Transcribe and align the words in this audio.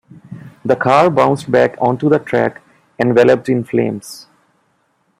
The 0.65 0.75
car 0.75 1.11
bounced 1.11 1.51
back 1.51 1.75
onto 1.79 2.09
the 2.09 2.17
track, 2.17 2.63
enveloped 2.97 3.49
in 3.49 3.63
flames. 3.63 4.25